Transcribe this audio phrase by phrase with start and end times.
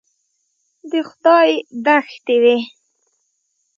[0.89, 1.49] د خدای
[1.85, 2.57] دښتې وې.